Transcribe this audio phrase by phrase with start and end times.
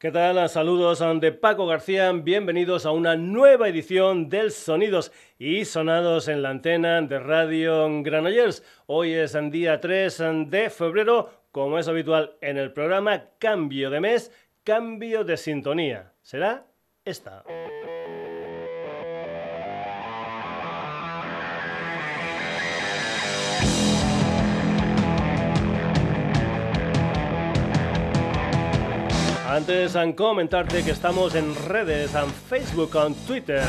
[0.00, 0.48] ¿Qué tal?
[0.48, 2.10] Saludos de Paco García.
[2.12, 8.64] Bienvenidos a una nueva edición del Sonidos y Sonados en la antena de Radio Granollers.
[8.86, 14.00] Hoy es el día 3 de febrero, como es habitual en el programa Cambio de
[14.00, 14.32] mes,
[14.64, 16.14] cambio de sintonía.
[16.22, 16.64] Será
[17.04, 17.44] esta.
[29.60, 33.62] Antes de comentarte que estamos en redes, en Facebook, en Twitter,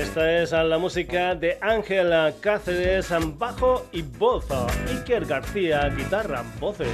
[0.00, 4.46] Esta es la música de Ángela Cáceres, bajo y voz,
[4.88, 6.88] Iker García, guitarra, voces,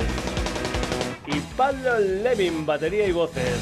[1.29, 3.57] y Pablo Levin, batería y voces.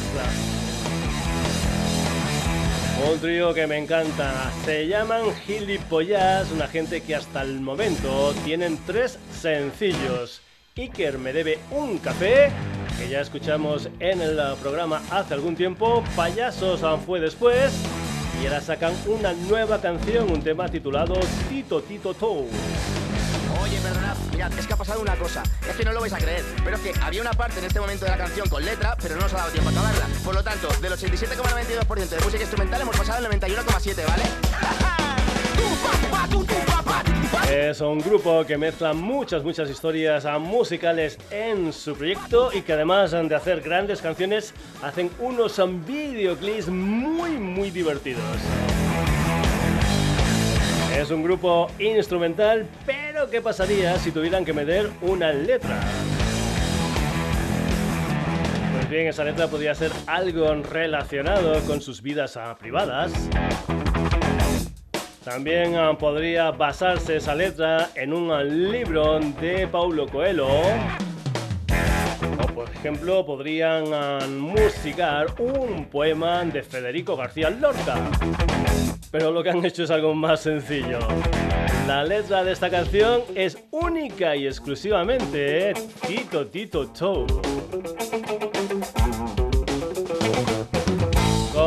[3.12, 4.50] Un trío que me encanta.
[4.64, 10.40] Se llaman Gilipollas, una gente que hasta el momento tienen tres sencillos.
[10.74, 12.50] Iker me debe un café,
[12.98, 16.02] que ya escuchamos en el programa hace algún tiempo.
[16.16, 17.74] Payasos fue después
[18.44, 21.14] y ahora sacan una nueva canción, un tema titulado
[21.48, 22.46] Tito Tito Toe.
[23.62, 25.42] Oye, perdonad, mirad, es que ha pasado una cosa.
[25.66, 27.80] Es que no lo vais a creer, pero es que había una parte en este
[27.80, 30.06] momento de la canción con letra, pero no nos ha dado tiempo a acabarla.
[30.22, 34.24] Por lo tanto, del 87,92% de música instrumental hemos pasado al 91,7, ¿vale?
[37.50, 43.12] Es un grupo que mezcla muchas, muchas historias musicales en su proyecto y que además
[43.12, 48.22] de hacer grandes canciones, hacen unos videoclips muy, muy divertidos.
[50.96, 55.80] Es un grupo instrumental, pero ¿qué pasaría si tuvieran que meter una letra?
[58.74, 63.12] Pues bien, esa letra podría ser algo relacionado con sus vidas privadas
[65.24, 70.48] también ah, podría basarse esa letra en un libro de Paulo Coelho.
[70.48, 77.96] O por ejemplo, podrían ah, musicar un poema de Federico García Lorca.
[79.10, 80.98] Pero lo que han hecho es algo más sencillo.
[81.86, 85.72] La letra de esta canción es única y exclusivamente
[86.06, 87.26] Tito Tito Toe.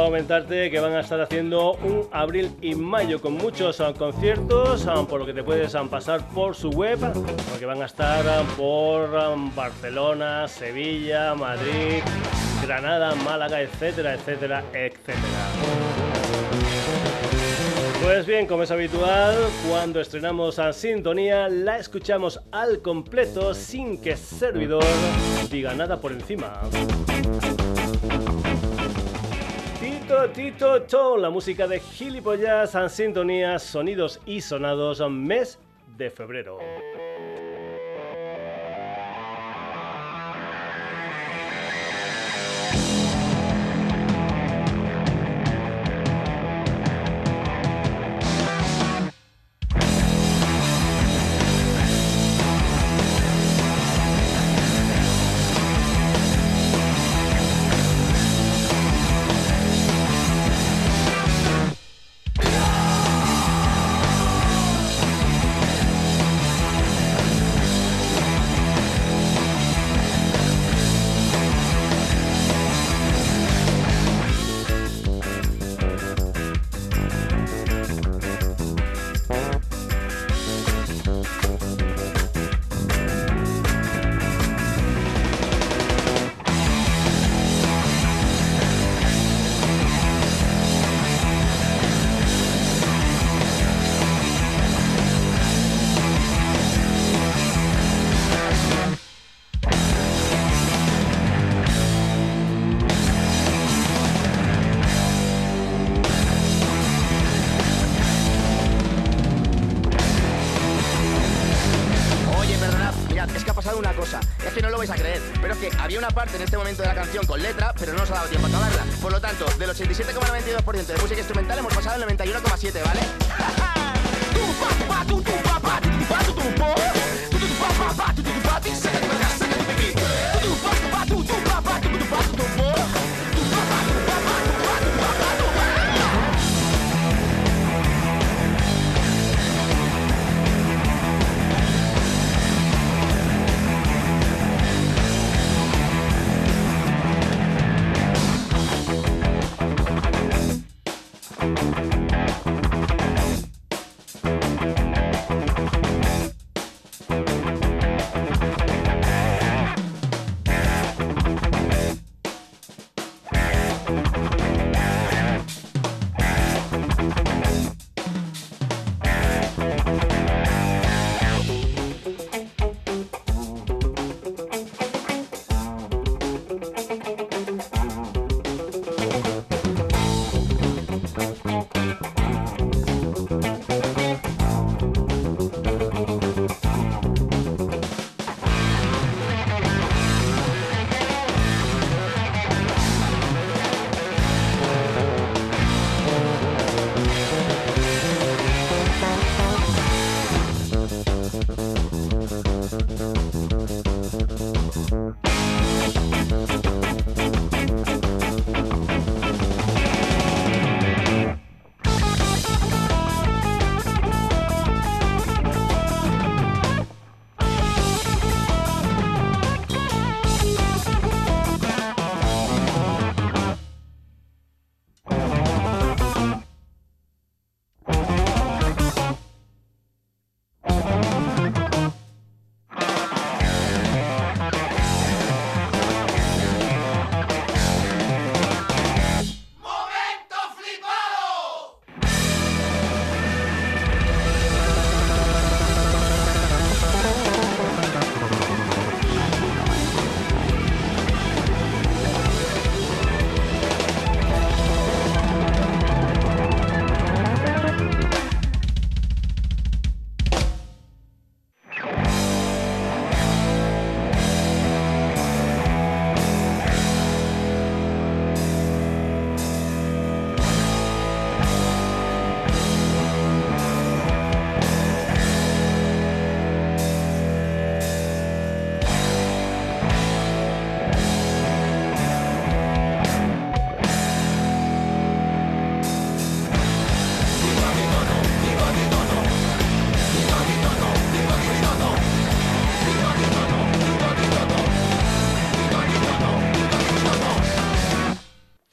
[0.08, 5.06] Comentarte que van a estar haciendo un abril y mayo con muchos ah, conciertos, ah,
[5.06, 6.98] por lo que te puedes ah, pasar por su web,
[7.50, 8.24] porque van a estar
[8.56, 9.12] por
[9.54, 12.02] Barcelona, Sevilla, Madrid,
[12.64, 15.18] Granada, Málaga, etcétera, etcétera, etcétera.
[18.02, 19.36] Pues bien, como es habitual,
[19.70, 24.86] cuando estrenamos a Sintonía, la escuchamos al completo sin que servidor
[25.52, 26.62] diga nada por encima.
[30.18, 35.60] Tito, Tito, To, la música de Gilipollas, en sintonía, sonidos y sonados, mes
[35.96, 36.58] de febrero.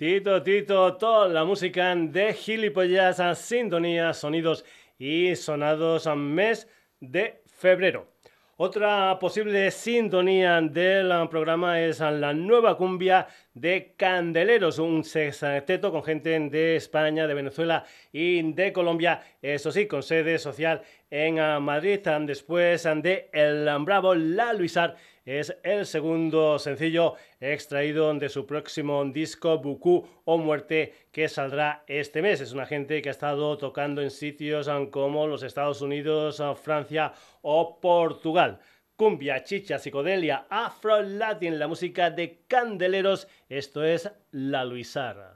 [0.05, 4.63] Tito, Tito, toda la música de gilipollas, sintonía, sonidos
[4.99, 6.69] y sonados mes
[7.01, 8.09] de febrero.
[8.59, 16.39] Otra posible sintonía del programa es la nueva cumbia de Candeleros, un sexteto con gente
[16.39, 22.87] de España, de Venezuela y de Colombia, eso sí, con sede social en Madrid, después
[22.97, 30.07] de El Bravo, La Luisar es el segundo sencillo extraído de su próximo disco Buku
[30.25, 32.41] o Muerte que saldrá este mes.
[32.41, 37.13] Es una gente que ha estado tocando en sitios como los Estados Unidos, Francia
[37.43, 38.59] o Portugal.
[38.97, 43.27] Cumbia, chicha, psicodelia, afro-latin, la música de Candeleros.
[43.49, 45.34] Esto es La Luisara.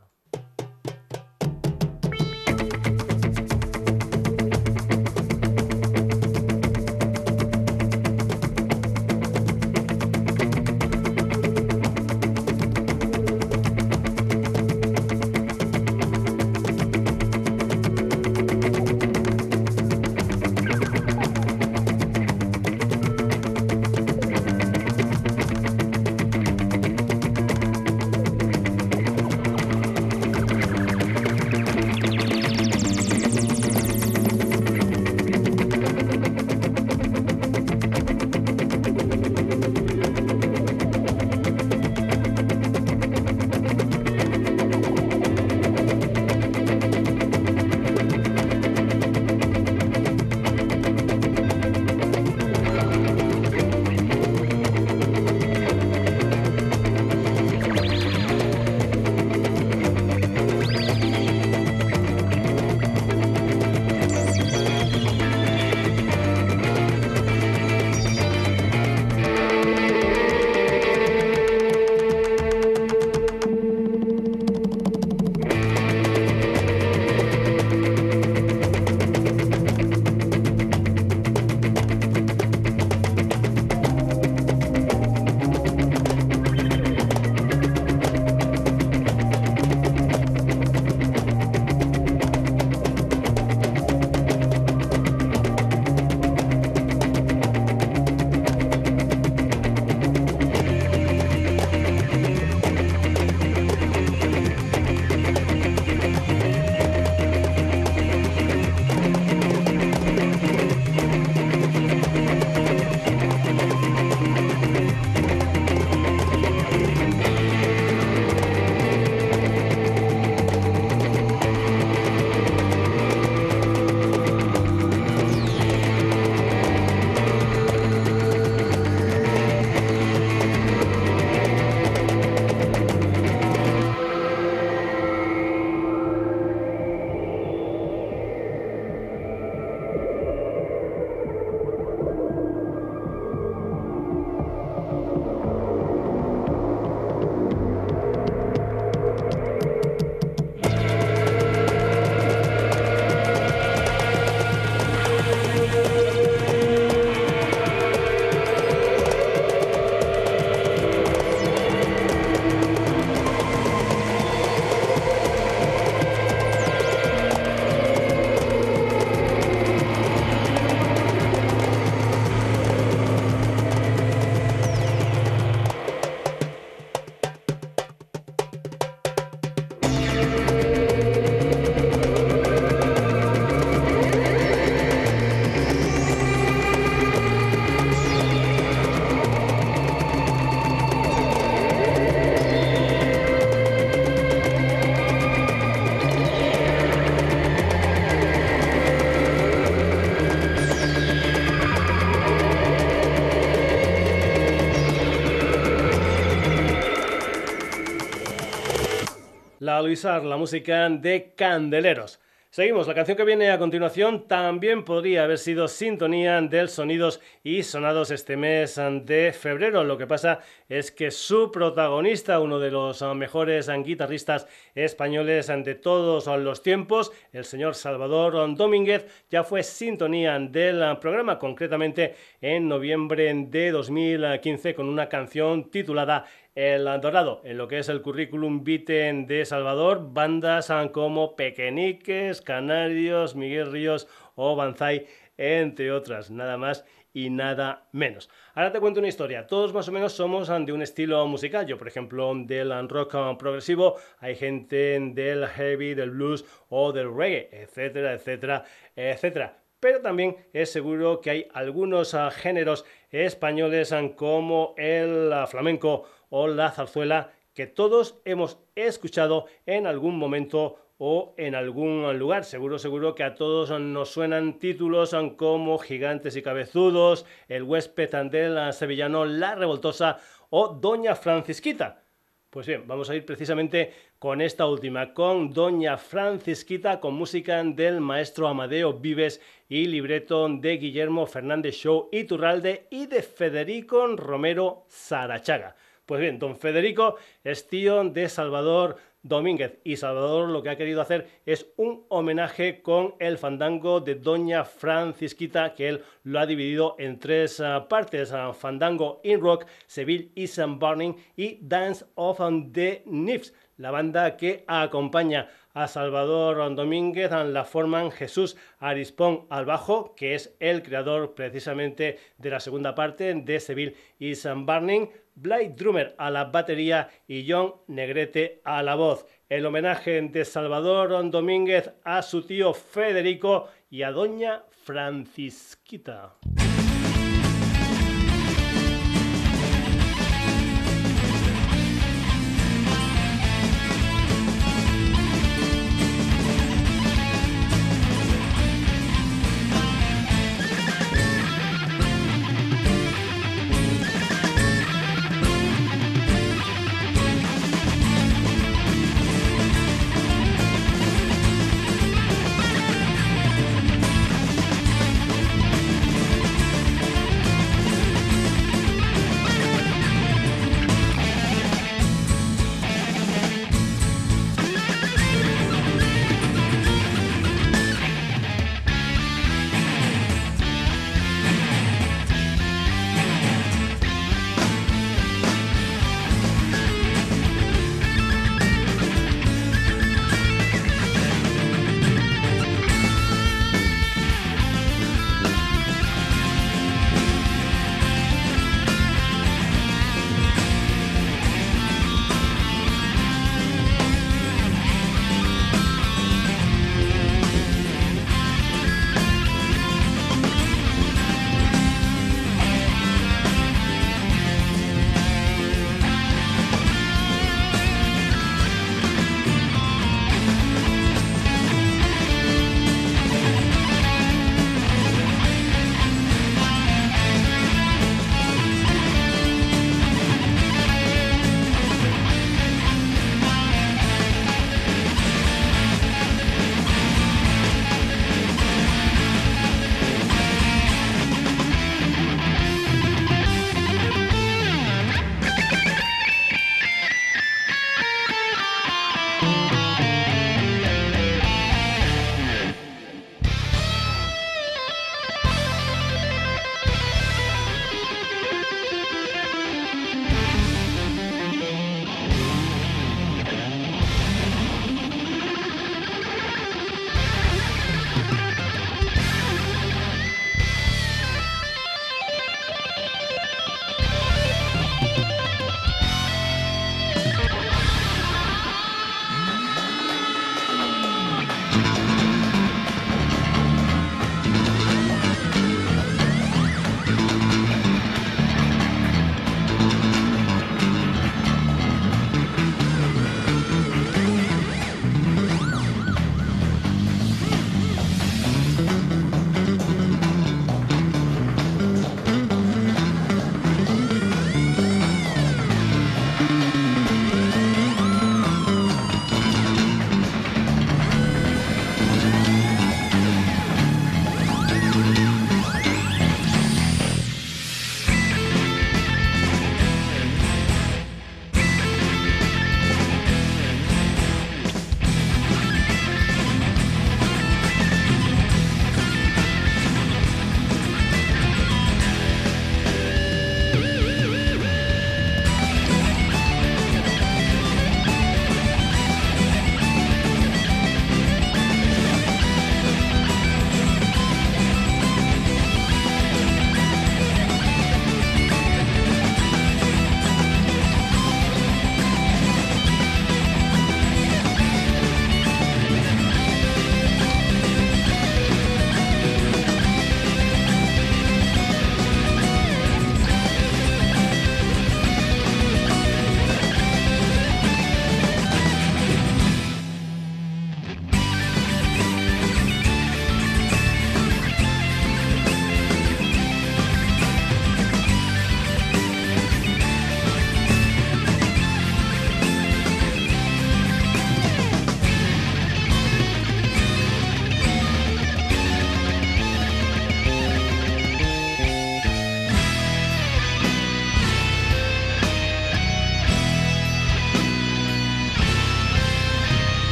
[209.83, 212.21] Luisar, la música de Candeleros.
[212.51, 217.63] Seguimos, la canción que viene a continuación también podría haber sido sintonía del Sonidos y
[217.63, 219.85] Sonados este mes de febrero.
[219.85, 226.27] Lo que pasa es que su protagonista, uno de los mejores guitarristas españoles de todos
[226.43, 233.71] los tiempos, el señor Salvador Domínguez, ya fue sintonía del programa, concretamente en noviembre de
[233.73, 236.25] 2015 con una canción titulada
[236.55, 237.41] el Dorado.
[237.45, 244.09] En lo que es el currículum vitae de Salvador, bandas como Pequeñiques, Canarios, Miguel Ríos
[244.35, 248.29] o Banzai, entre otras, nada más y nada menos.
[248.55, 249.47] Ahora te cuento una historia.
[249.47, 251.67] Todos más o menos somos de un estilo musical.
[251.67, 257.49] Yo, por ejemplo, del rock progresivo, hay gente del heavy, del blues o del reggae,
[257.53, 258.65] etcétera, etcétera,
[258.95, 266.71] etcétera pero también es seguro que hay algunos géneros españoles como el flamenco o la
[266.71, 272.45] zarzuela que todos hemos escuchado en algún momento o en algún lugar.
[272.45, 278.73] Seguro, seguro que a todos nos suenan títulos como Gigantes y Cabezudos, El huésped del
[278.73, 280.19] sevillano, La Revoltosa
[280.51, 282.03] o Doña Francisquita.
[282.51, 288.01] Pues bien, vamos a ir precisamente con esta última, con Doña Francisquita, con música del
[288.01, 295.77] maestro Amadeo Vives y libreto de Guillermo Fernández Show Iturralde y de Federico Romero Sarachaga.
[296.09, 299.79] Pues bien, don Federico es tío de Salvador Domínguez.
[299.85, 304.65] Y Salvador lo que ha querido hacer es un homenaje con el fandango de Doña
[304.65, 310.33] Francisquita, que él lo ha dividido en tres ah, partes: ah, Fandango in Rock, Seville
[310.35, 312.41] is Burning y Dance of
[312.73, 313.53] the Nifs.
[313.77, 320.57] La banda que acompaña a Salvador Domínguez la forman Jesús Arispón al bajo, que es
[320.59, 325.09] el creador precisamente de la segunda parte de Seville is Burning.
[325.41, 329.25] Blade Drummer a la batería y John Negrete a la voz.
[329.49, 336.35] El homenaje de Salvador Domínguez a su tío Federico y a doña Francisquita.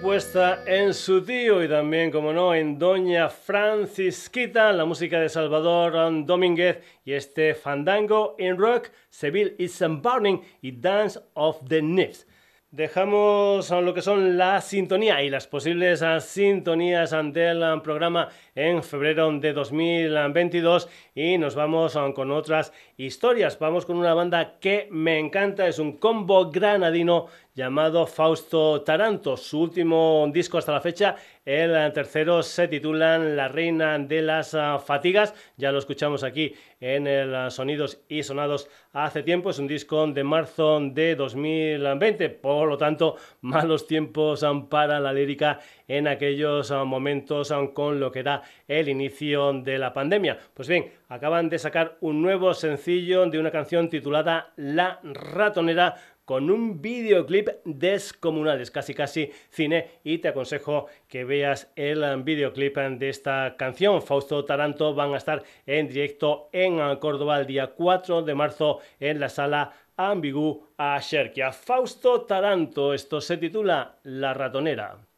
[0.00, 6.24] Puesta en su tío y también, como no, en Doña Francisquita, la música de Salvador
[6.24, 12.24] Domínguez y este fandango en rock, Seville is Burning y Dance of the Nips.
[12.70, 19.30] Dejamos lo que son la sintonía y las posibles sintonías ante el programa en febrero
[19.38, 23.58] de 2022 y nos vamos con otras historias.
[23.58, 29.36] Vamos con una banda que me encanta, es un combo granadino llamado Fausto Taranto.
[29.36, 35.34] Su último disco hasta la fecha, el tercero, se titula La Reina de las Fatigas.
[35.56, 39.50] Ya lo escuchamos aquí en el Sonidos y Sonados hace tiempo.
[39.50, 42.30] Es un disco de marzo de 2020.
[42.30, 45.60] Por lo tanto, malos tiempos para la lírica
[45.92, 50.38] en aquellos momentos con lo que era el inicio de la pandemia.
[50.54, 56.50] Pues bien, acaban de sacar un nuevo sencillo de una canción titulada La Ratonera con
[56.50, 63.08] un videoclip descomunal, es casi casi cine y te aconsejo que veas el videoclip de
[63.10, 64.00] esta canción.
[64.00, 69.20] Fausto Taranto van a estar en directo en Córdoba el día 4 de marzo en
[69.20, 71.52] la sala Ambigu a Sherkia.
[71.52, 75.11] Fausto Taranto, esto se titula La ratonera.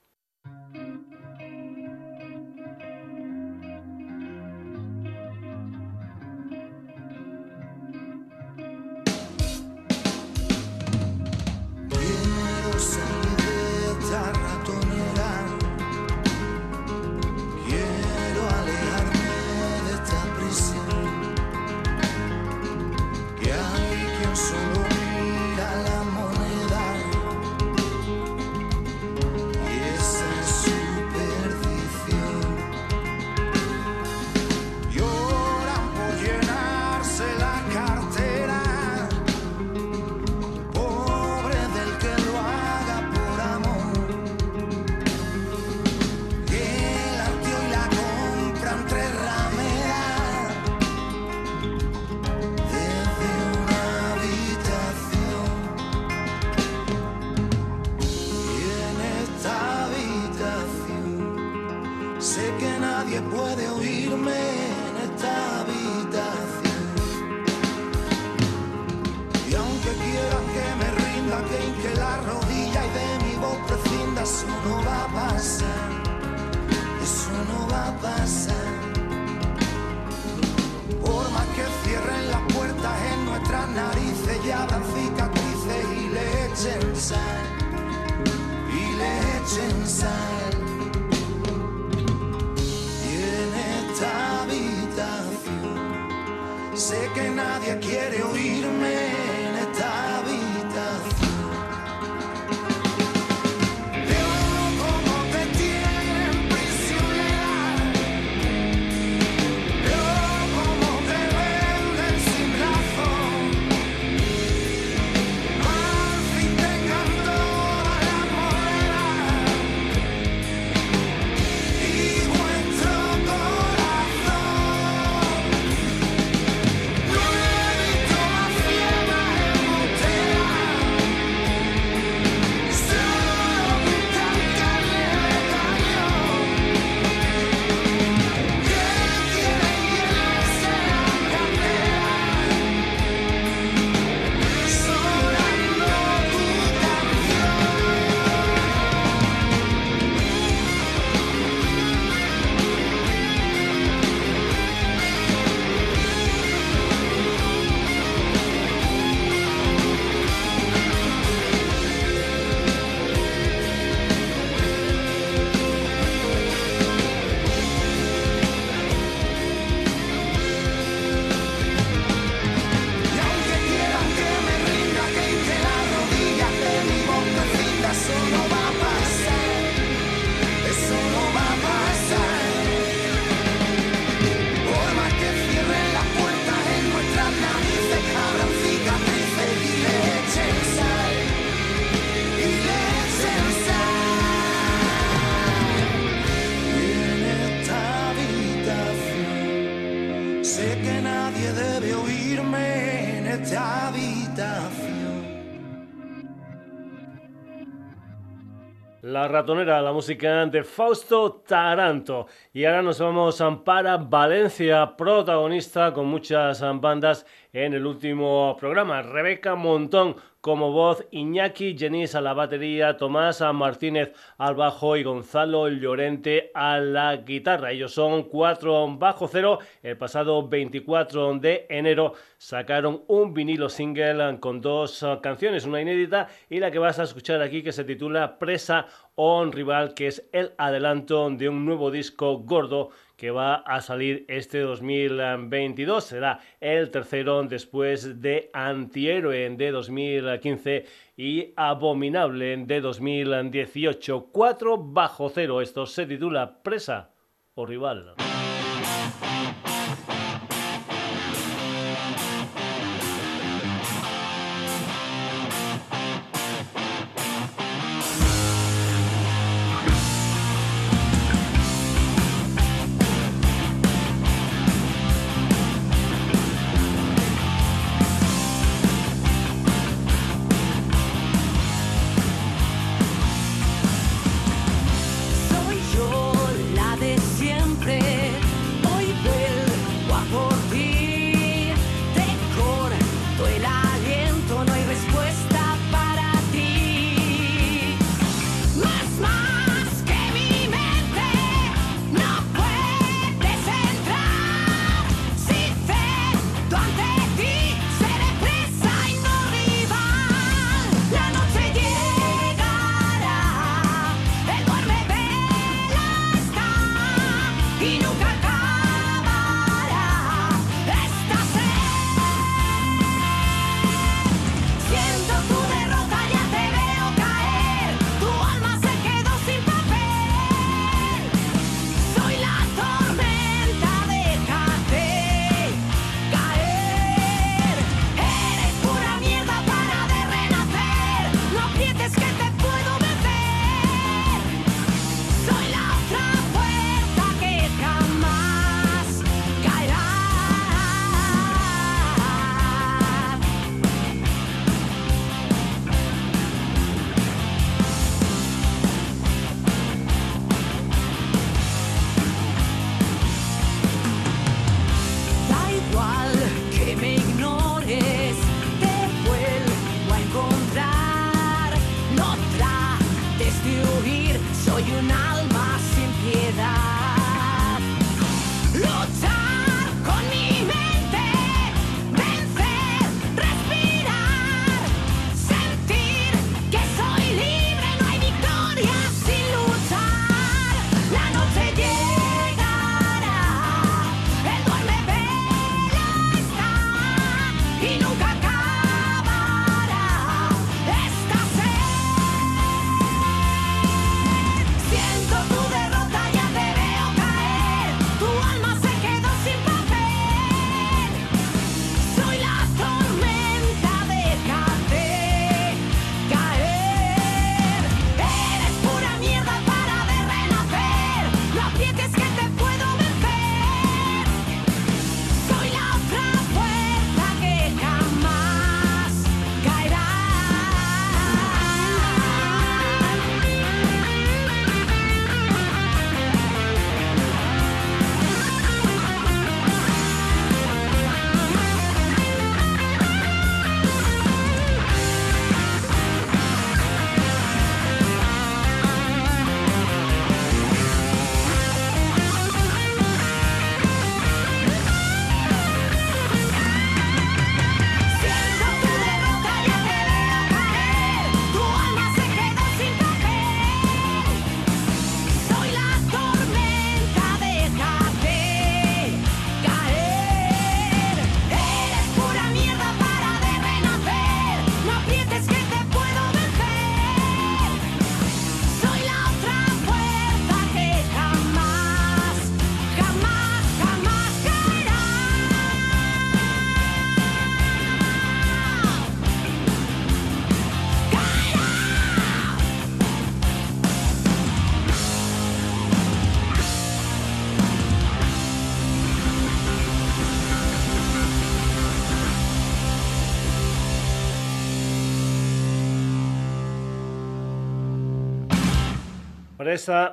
[209.28, 212.26] Ratonera, la música de Fausto Taranto.
[212.52, 219.02] Y ahora nos vamos para Valencia, protagonista con muchas bandas en el último programa.
[219.02, 225.70] Rebeca Montón como voz, Iñaki Genís a la batería, Tomás Martínez al bajo y Gonzalo
[225.70, 227.72] Llorente a la guitarra.
[227.72, 229.60] Ellos son cuatro bajo cero.
[229.82, 236.58] El pasado 24 de enero sacaron un vinilo single con dos canciones, una inédita y
[236.58, 240.52] la que vas a escuchar aquí que se titula Presa on Rival, que es el
[240.58, 246.04] adelanto de un nuevo disco gordo que va a salir este 2022.
[246.04, 254.28] Será el tercero después de Antihéroe de 2015 y Abominable de 2018.
[254.32, 255.60] 4 bajo cero.
[255.60, 257.10] Esto se titula Presa
[257.54, 258.14] o Rival.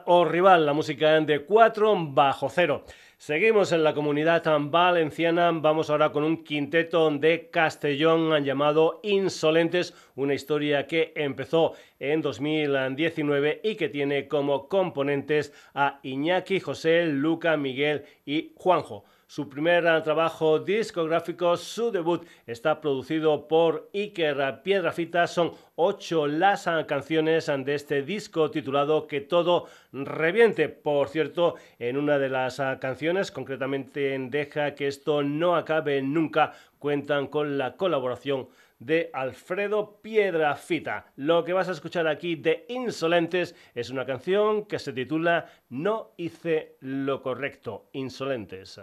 [0.05, 2.83] O rival, la música de 4 bajo cero.
[3.17, 10.35] Seguimos en la comunidad valenciana, vamos ahora con un quinteto de Castellón llamado Insolentes, una
[10.35, 18.05] historia que empezó en 2019 y que tiene como componentes a Iñaki, José, Luca, Miguel
[18.25, 25.25] y Juanjo su primer trabajo discográfico, su debut, está producido por Iker Piedrafita.
[25.25, 30.67] Son ocho las canciones de este disco titulado Que todo reviente.
[30.67, 36.51] Por cierto, en una de las canciones, concretamente en Deja que esto no acabe nunca,
[36.77, 41.05] cuentan con la colaboración de Alfredo Piedrafita.
[41.15, 46.11] Lo que vas a escuchar aquí de Insolentes es una canción que se titula No
[46.17, 47.85] hice lo correcto.
[47.93, 48.81] Insolentes.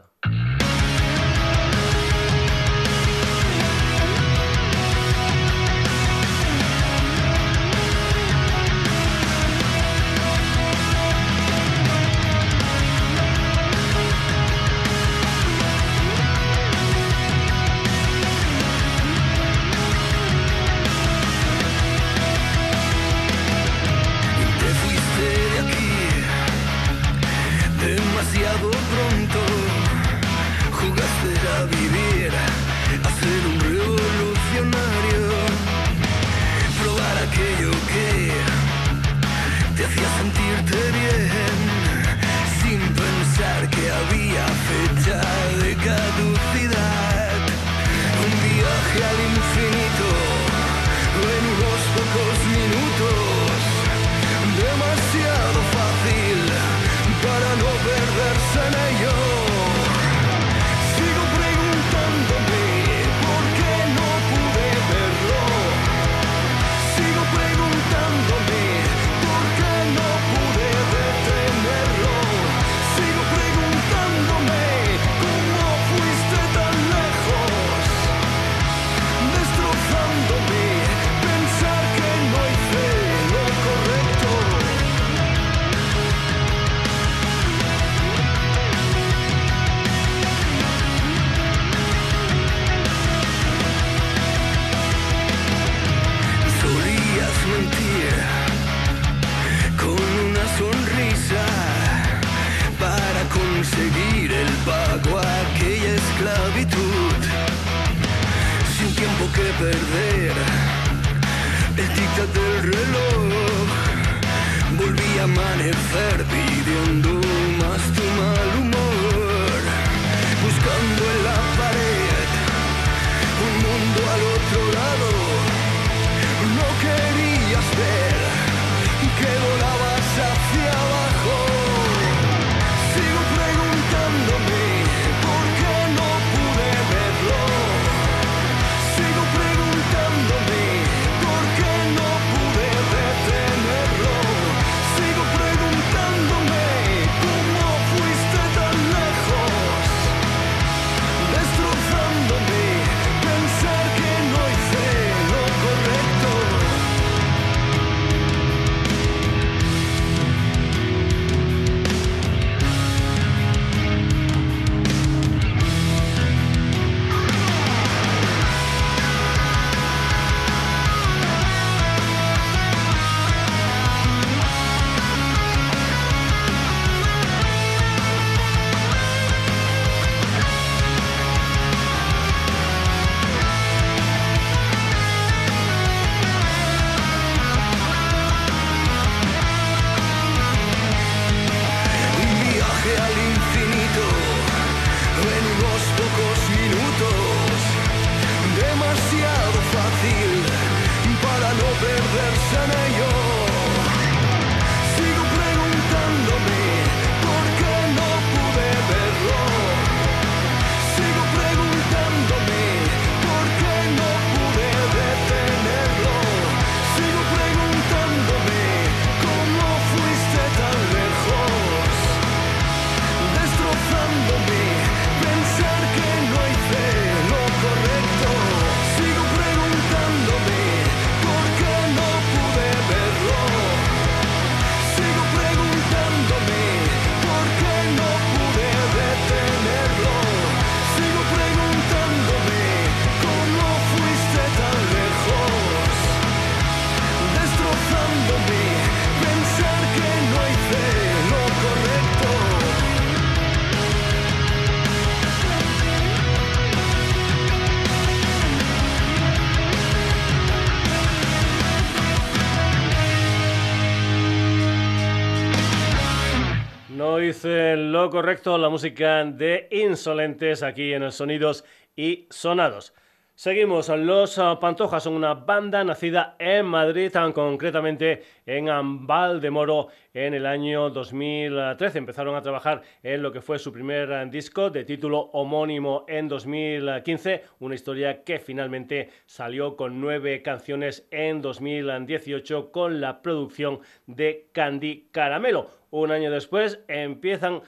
[268.11, 271.64] Correcto, la música de Insolentes aquí en el Sonidos
[271.97, 272.94] y Sonados.
[273.35, 280.45] Seguimos, Los Pantojas son una banda nacida en Madrid, tan concretamente en Valdemoro en el
[280.45, 281.99] año 2013.
[281.99, 287.45] Empezaron a trabajar en lo que fue su primer disco de título homónimo en 2015,
[287.61, 295.11] una historia que finalmente salió con nueve canciones en 2018 con la producción de Candy
[295.12, 295.70] Caramelo.
[295.91, 297.62] Un año después empiezan a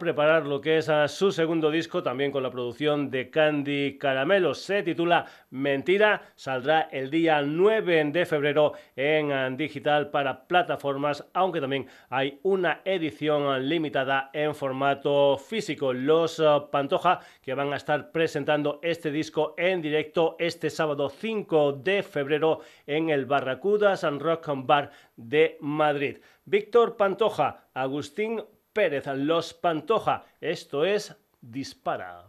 [0.00, 4.52] preparar lo que es su segundo disco, también con la producción de Candy Caramelo.
[4.52, 11.86] Se titula Mentira, saldrá el día 9 de febrero en digital para plataformas, aunque también
[12.10, 15.92] hay una edición limitada en formato físico.
[15.92, 21.74] Los eh, Pantoja que van a estar presentando este disco en directo este sábado 5
[21.74, 26.18] de febrero en el Barracudas and Rock Bar de Madrid.
[26.44, 28.42] Víctor Pantoja, Agustín
[28.78, 30.24] Pérez, Los Pantoja.
[30.40, 32.27] Esto es Dispara.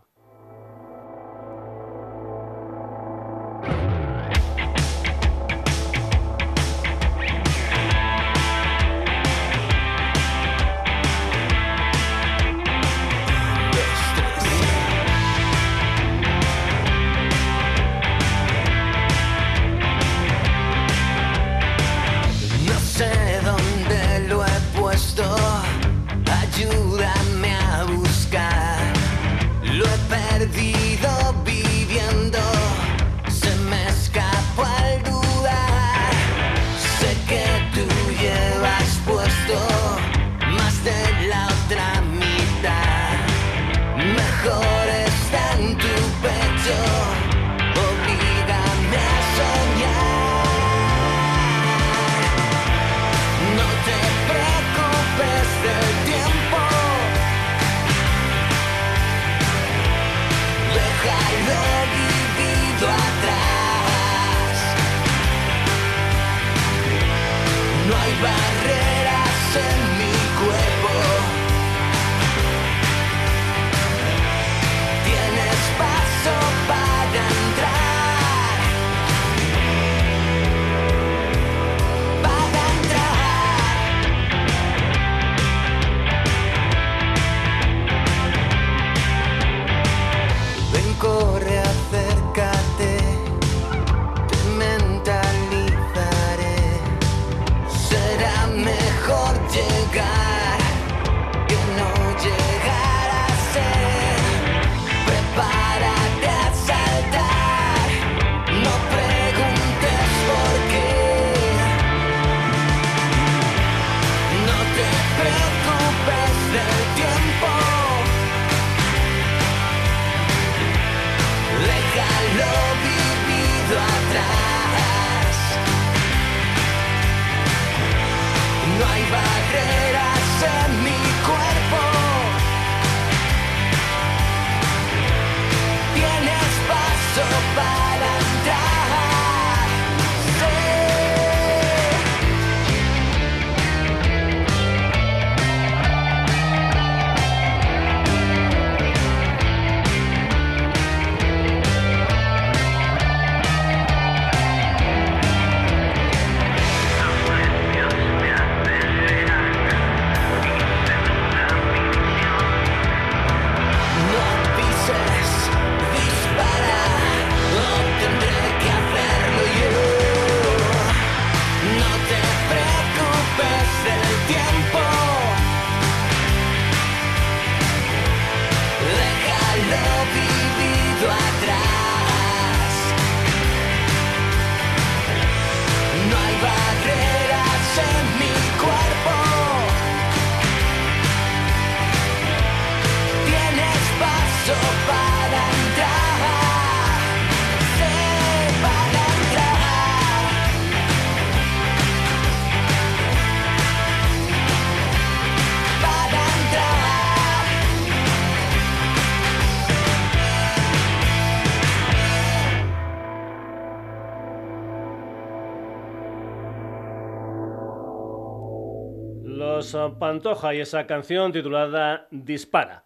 [220.10, 222.84] Pantoja y esa canción titulada Dispara.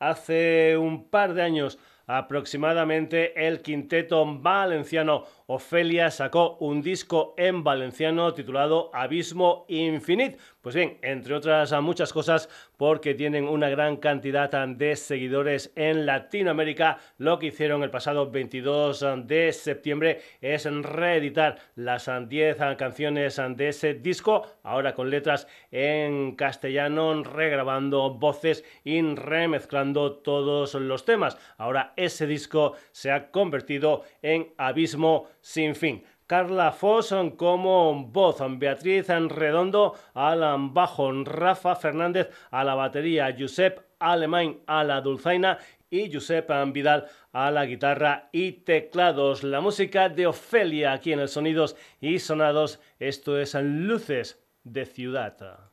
[0.00, 1.78] Hace un par de años
[2.08, 10.36] aproximadamente el quinteto valenciano Ofelia sacó un disco en valenciano titulado Abismo Infinite.
[10.60, 16.98] Pues bien, entre otras muchas cosas, porque tienen una gran cantidad de seguidores en Latinoamérica,
[17.16, 23.94] lo que hicieron el pasado 22 de septiembre es reeditar las 10 canciones de ese
[23.94, 31.38] disco, ahora con letras en castellano, regrabando voces y remezclando todos los temas.
[31.56, 36.04] Ahora ese disco se ha convertido en Abismo sin fin.
[36.26, 40.42] Carla Foss como voz, Beatriz Redondo al
[40.72, 45.56] bajo, Rafa Fernández a la batería, Josep Alemán a la dulzaina
[45.88, 49.42] y Josep Vidal a la guitarra y teclados.
[49.42, 52.78] La música de Ofelia aquí en el Sonidos y Sonados.
[52.98, 55.70] Esto es Luces de Ciudad.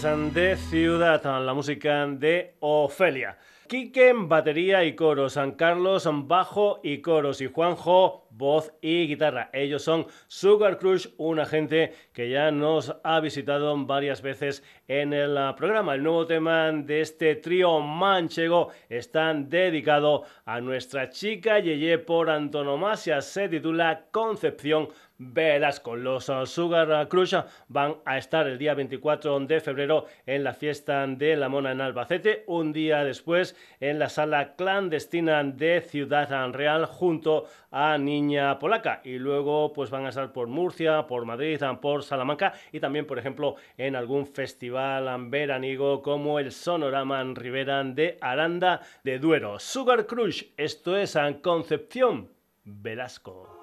[0.00, 3.36] De Ciudad, la música de Ofelia.
[3.68, 9.50] Quique, batería y coros, San Carlos, bajo y coros y Juanjo, voz y guitarra.
[9.52, 15.36] Ellos son Sugar Crush, una gente que ya nos ha visitado varias veces en el
[15.54, 15.96] programa.
[15.96, 23.20] El nuevo tema de este trío manchego está dedicado a nuestra chica Yeye por antonomasia.
[23.20, 24.88] Se titula Concepción
[25.20, 25.96] Velasco.
[25.96, 27.36] Los Sugar Crush
[27.68, 31.82] van a estar el día 24 de febrero en la fiesta de la Mona en
[31.82, 39.02] Albacete, un día después en la sala clandestina de Ciudad Real junto a Niña Polaca
[39.04, 43.18] y luego pues van a estar por Murcia, por Madrid, por Salamanca y también por
[43.18, 49.58] ejemplo en algún festival veraniego como el Sonorama Rivera de Aranda de Duero.
[49.58, 52.30] Sugar Crush, esto es en Concepción
[52.64, 53.59] Velasco.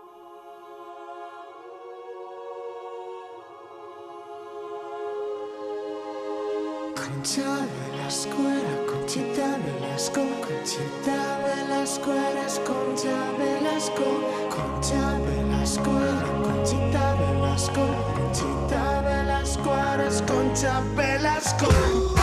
[7.18, 14.04] Concha Velasco era Conchita Velasco, Conchita Velasco eres Concha Velasco,
[14.52, 17.82] Concha Velasco era Conchita Velasco,
[18.14, 22.17] Conchita Velasco eres Concha Velasco.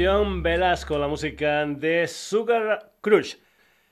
[0.00, 3.34] Velasco, la música de Sugar Crush.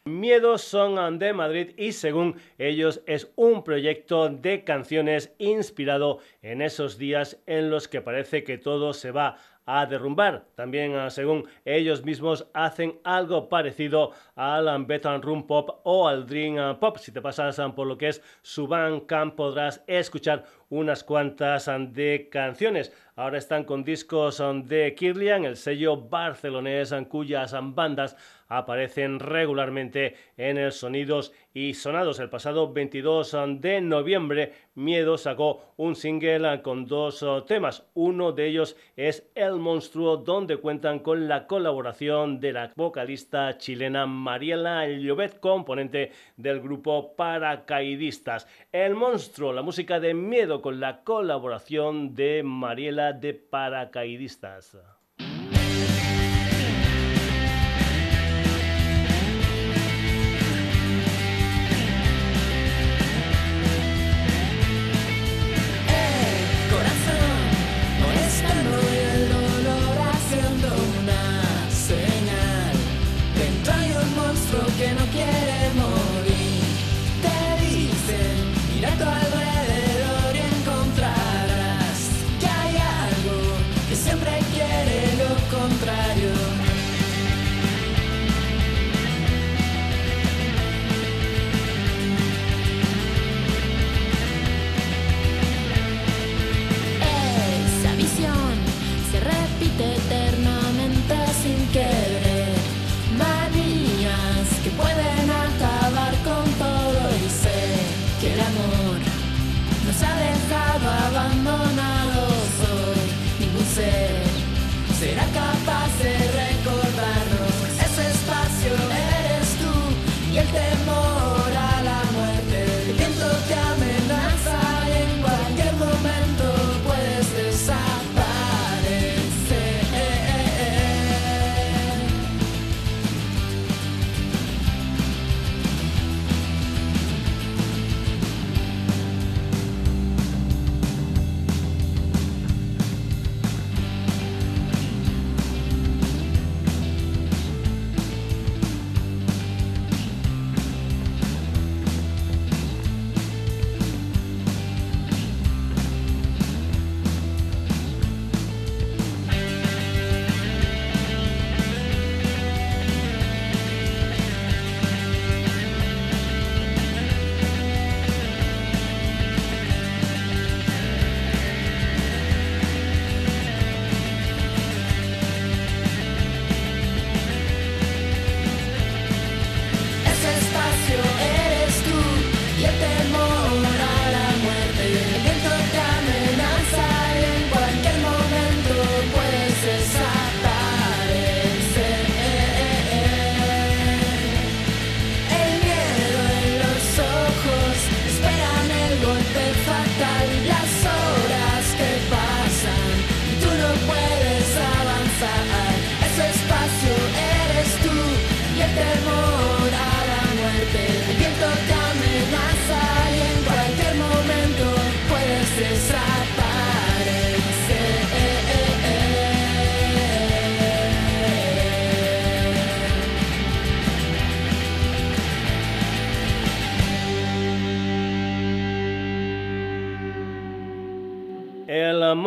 [0.06, 6.96] Miedos son de Madrid y según ellos es un proyecto de canciones inspirado en esos
[6.96, 9.36] días en los que parece que todo se va
[9.70, 10.46] a derrumbar.
[10.54, 16.56] También, ah, según ellos mismos, hacen algo parecido al Beton Room Pop o al Dream
[16.58, 16.96] ah, Pop.
[16.96, 22.30] Si te pasas ah, por lo que es su Bandcamp podrás escuchar unas cuantas de
[22.32, 22.94] canciones.
[23.14, 28.16] Ahora están con discos de Kirlian, el sello barcelonés cuyas bandas
[28.48, 32.18] aparecen regularmente en el Sonidos y Sonados.
[32.18, 37.86] El pasado 22 de noviembre, Miedo sacó un single con dos temas.
[37.94, 44.06] Uno de ellos es El Monstruo, donde cuentan con la colaboración de la vocalista chilena
[44.06, 48.46] Mariela Llobet, componente del grupo Paracaidistas.
[48.72, 54.97] El Monstruo, la música de Miedo con la colaboración de Mariela de Paracaidistas.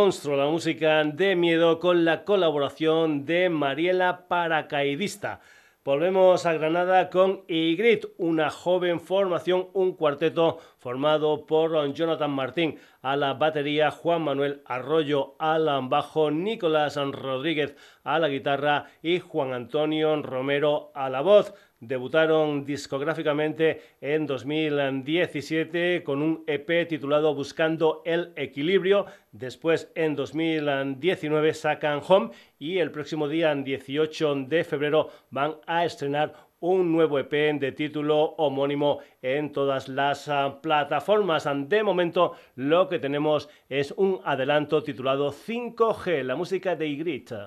[0.03, 5.41] Monstruo, la música de miedo con la colaboración de Mariela Paracaidista.
[5.85, 13.15] Volvemos a Granada con Igrit, una joven formación, un cuarteto formado por Jonathan Martín a
[13.15, 20.19] la batería, Juan Manuel Arroyo al bajo, Nicolás Rodríguez a la guitarra y Juan Antonio
[20.23, 21.53] Romero a la voz.
[21.81, 29.07] Debutaron discográficamente en 2017 con un EP titulado Buscando el Equilibrio.
[29.31, 32.29] Después, en 2019, sacan Home
[32.59, 38.35] y el próximo día, 18 de febrero, van a estrenar un nuevo EP de título
[38.37, 41.49] homónimo en todas las ah, plataformas.
[41.67, 47.45] De momento lo que tenemos es un adelanto titulado 5G, la música de Ygritte.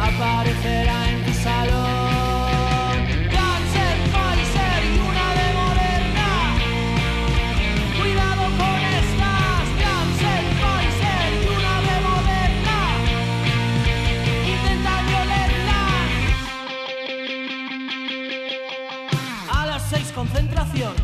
[0.00, 2.96] Aparecerá en tu salón.
[3.36, 6.30] Cáncer, Pfizer y una de Moderna.
[7.98, 9.64] Cuidado con estas.
[9.84, 12.78] Cáncer, Pfizer y una de Moderna.
[14.52, 15.80] Intenta violarla.
[19.52, 20.94] A las seis, concentración.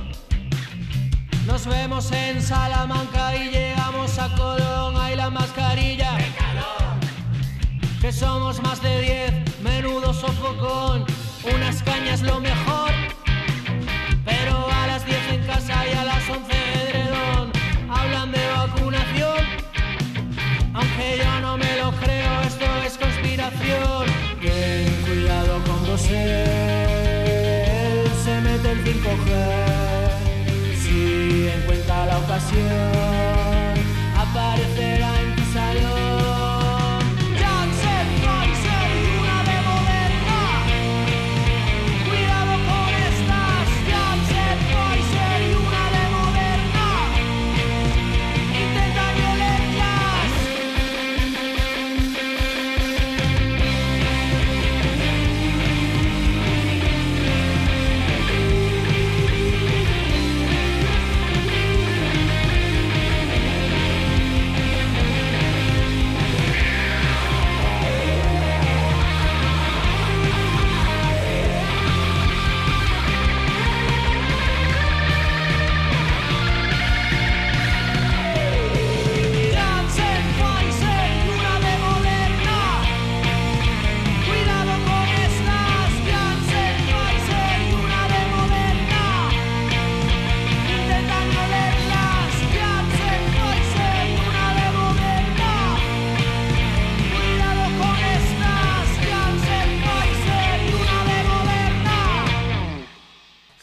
[1.47, 4.97] Nos vemos en Salamanca y llegamos a Colón.
[4.97, 6.17] Hay la mascarilla
[8.07, 9.33] que somos más de diez,
[9.65, 11.05] menudo sofocón,
[11.53, 12.93] unas cañas lo mejor,
[14.25, 17.51] pero a las diez en casa y a las once edredón,
[17.91, 19.43] hablan de vacunación,
[20.73, 24.07] aunque yo no me lo creo, esto es conspiración,
[24.41, 26.45] ten cuidado con vosé,
[28.23, 29.31] se mete el 5G,
[30.81, 33.36] si encuentra la ocasión,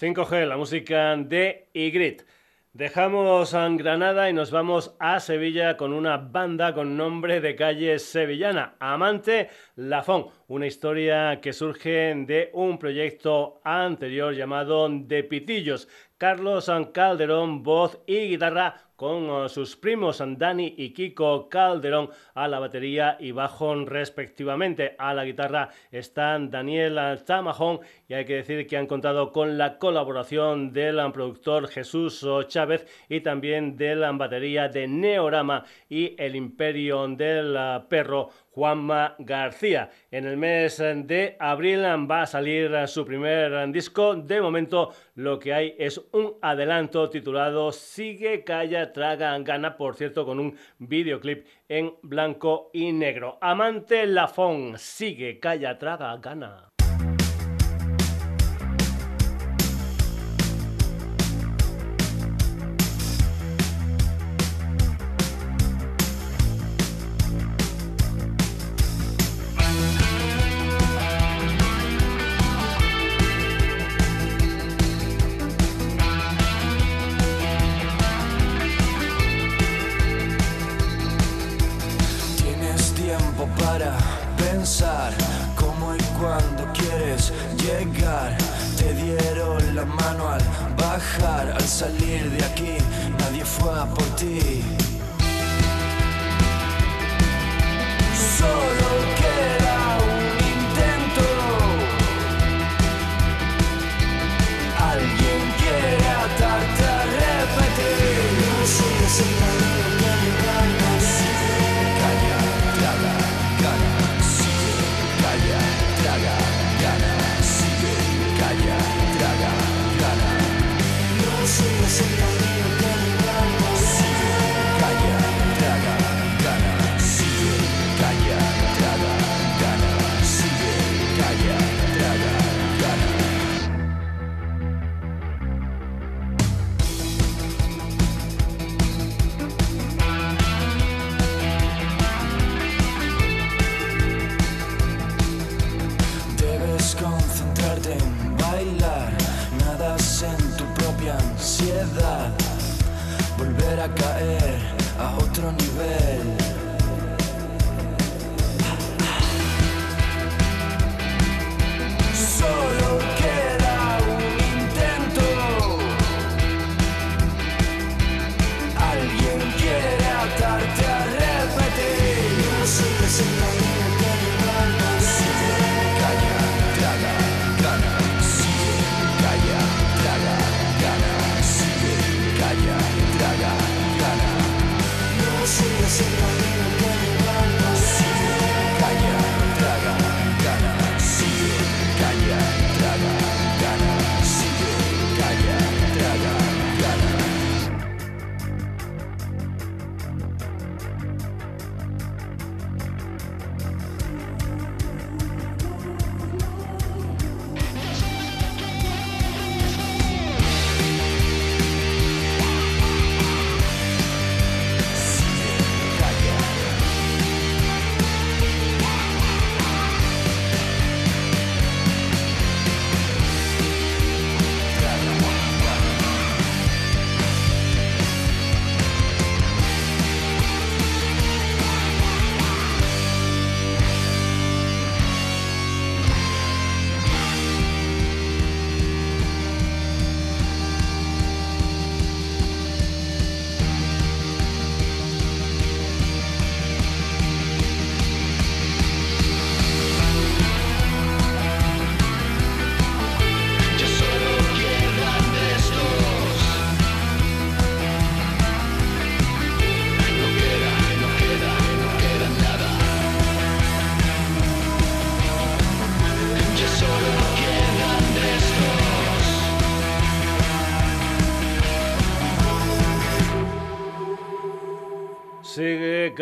[0.03, 2.23] 5G, la música de Igrit.
[2.73, 7.97] Dejamos a Granada y nos vamos a Sevilla con una banda con nombre de calle
[7.99, 15.87] sevillana, Amante Lafón, una historia que surge de un proyecto anterior llamado De Pitillos.
[16.19, 22.59] Carlos Calderón, voz y guitarra, con uh, sus primos Dani y Kiko Calderón a la
[22.59, 24.95] batería y bajo respectivamente.
[24.97, 29.77] A la guitarra están Daniel Tamajón y hay que decir que han contado con la
[29.77, 37.05] colaboración del productor Jesús Chávez y también de la batería de Neorama y el Imperio
[37.09, 37.57] del
[37.89, 39.89] Perro Juanma García.
[40.11, 44.15] En el mes de abril va a salir su primer disco.
[44.15, 50.25] De momento lo que hay es un adelanto titulado Sigue, Calla, Traga, Gana, por cierto,
[50.25, 53.37] con un videoclip en blanco y negro.
[53.41, 56.72] Amante Lafón, Sigue, Calla, Traga, Gana.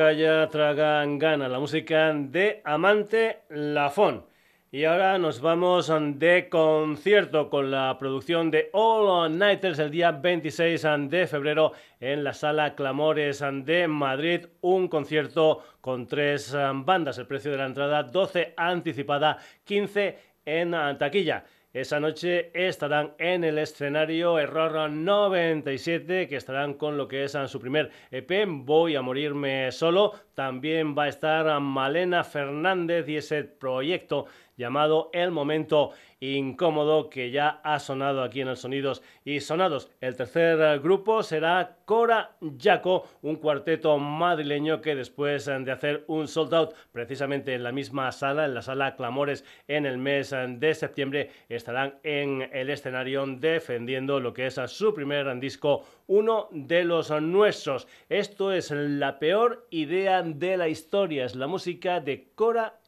[0.02, 4.26] Calla Tragan Gana, la música de Amante Lafón.
[4.72, 10.88] Y ahora nos vamos de concierto con la producción de All Nighters el día 26
[11.02, 14.48] de febrero en la sala Clamores de Madrid.
[14.62, 17.20] Un concierto con tres bandas.
[17.20, 21.46] El precio de la entrada 12 anticipada, 15 en taquilla.
[21.74, 27.62] Esa noche estarán en el escenario Error 97, que estarán con lo que es su
[27.62, 30.12] primer EP, Voy a morirme solo.
[30.36, 34.26] También va a estar Malena Fernández y ese proyecto
[34.58, 35.92] llamado El Momento
[36.24, 39.90] Incómodo que ya ha sonado aquí en el Sonidos y Sonados.
[40.02, 46.54] El tercer grupo será Cora Yaco, un cuarteto madrileño que después de hacer un sold
[46.54, 51.32] out precisamente en la misma sala, en la sala Clamores en el mes de septiembre,
[51.50, 57.88] estarán en el escenario defendiendo lo que es su primer disco, uno de los nuestros.
[58.10, 62.80] Esto es la peor idea de la historia, es la música de Cora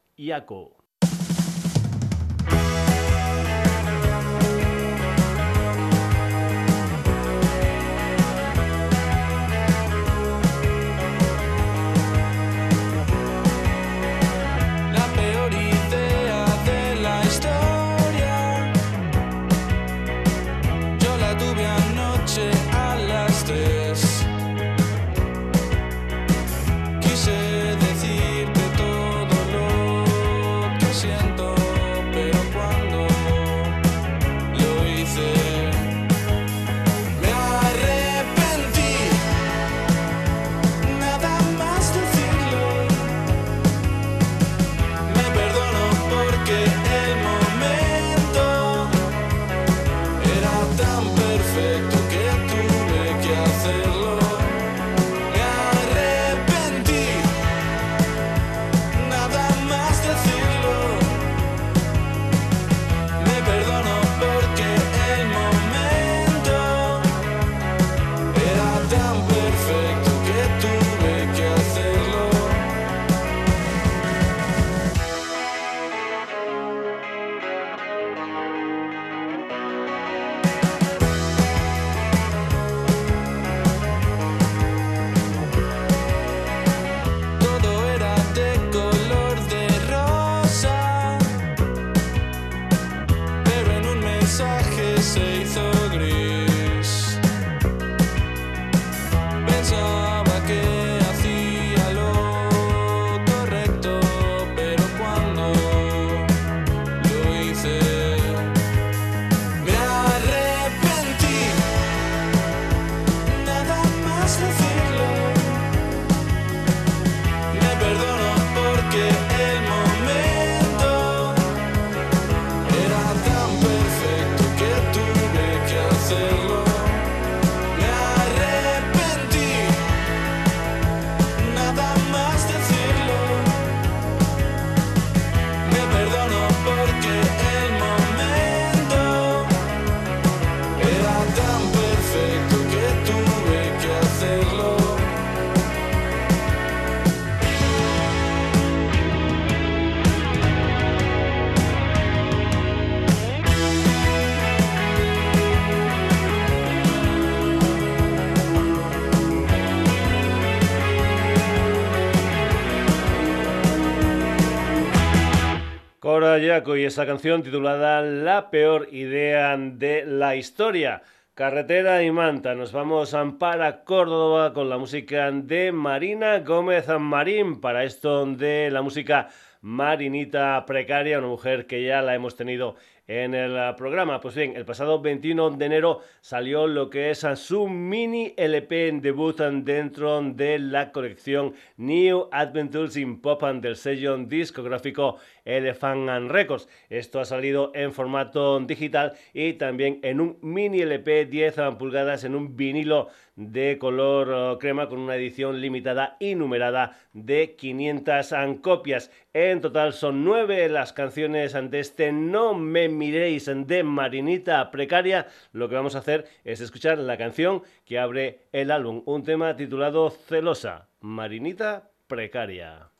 [166.36, 171.02] Y esa canción titulada La peor idea de la historia.
[171.32, 177.84] Carretera y Manta, nos vamos para Córdoba con la música de Marina Gómez Marín, para
[177.84, 179.28] esto de la música
[179.64, 184.20] Marinita Precaria, una mujer que ya la hemos tenido en el programa.
[184.20, 189.00] Pues bien, el pasado 21 de enero salió lo que es su mini LP en
[189.00, 196.68] debut dentro de la colección New Adventures in Pop and del sello discográfico Elephant Records.
[196.88, 202.34] Esto ha salido en formato digital y también en un mini LP 10 pulgadas en
[202.34, 209.10] un vinilo de color crema con una edición limitada y numerada de 500 copias.
[209.36, 215.26] En total son nueve las canciones ante este No me miréis de Marinita Precaria.
[215.50, 219.56] Lo que vamos a hacer es escuchar la canción que abre el álbum, un tema
[219.56, 222.93] titulado Celosa, Marinita Precaria.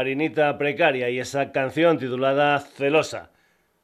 [0.00, 3.29] Marinita Precaria y esa canción titulada Celosa.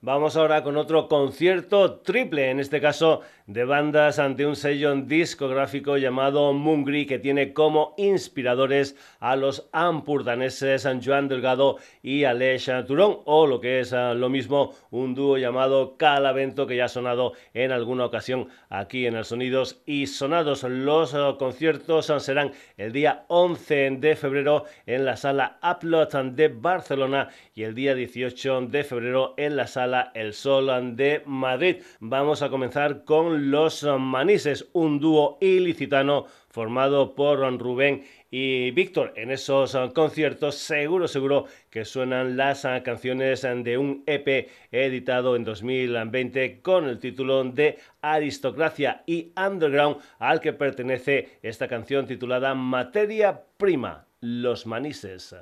[0.06, 5.96] Vamos ahora con otro concierto triple, en este caso de bandas ante un sello discográfico
[5.96, 13.46] llamado Mungri que tiene como inspiradores a los ampurdaneses Joan Delgado y Aleix Turón o
[13.46, 17.72] lo que es ah, lo mismo un dúo llamado Calavento que ya ha sonado en
[17.72, 20.64] alguna ocasión aquí en el Sonidos y Sonados.
[20.64, 26.48] Los ah, conciertos ah, serán el día 11 de febrero en la sala Upload de
[26.48, 31.76] Barcelona y el día 18 de febrero en la sala El Sol de Madrid.
[32.00, 39.12] Vamos a comenzar con los Manises, un dúo ilicitano formado por Rubén y Víctor.
[39.16, 46.60] En esos conciertos seguro, seguro que suenan las canciones de un EP editado en 2020
[46.60, 54.06] con el título de Aristocracia y Underground al que pertenece esta canción titulada Materia Prima.
[54.20, 55.36] Los Manises.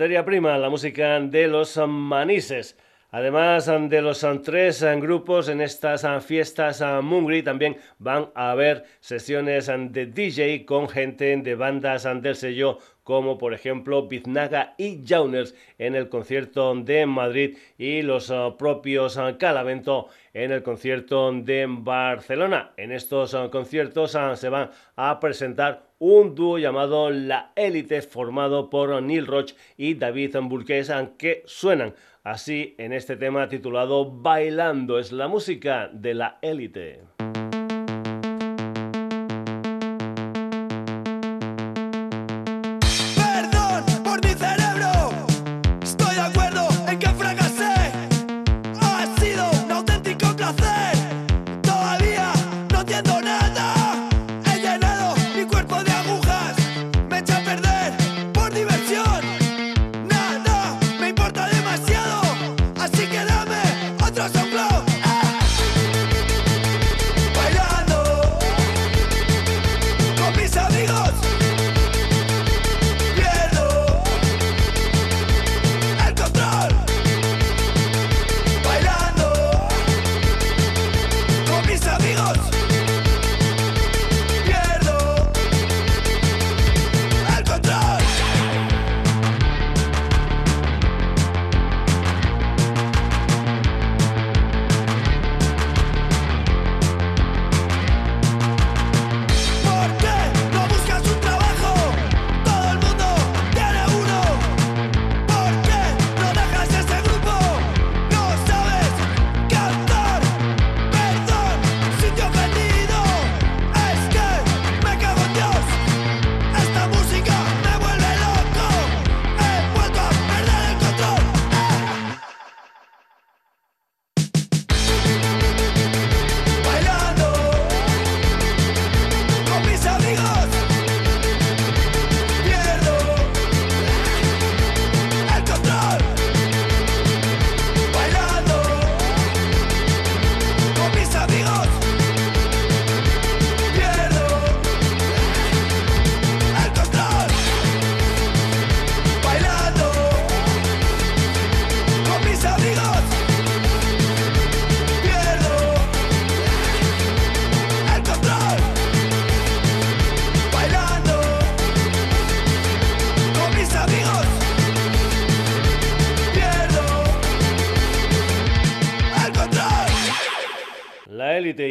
[0.00, 2.74] Materia prima, la música de los manises.
[3.10, 10.06] Además de los tres grupos en estas fiestas Mungri, también van a haber sesiones de
[10.06, 16.08] DJ con gente de bandas del sello como por ejemplo Biznaga y Jauners en el
[16.08, 22.72] concierto de Madrid y los propios Calavento en el concierto de Barcelona.
[22.78, 29.26] En estos conciertos se van a presentar un dúo llamado La Élite formado por Neil
[29.26, 31.94] Roach y David Burqués que suenan
[32.24, 37.02] así en este tema titulado Bailando es la música de La Élite.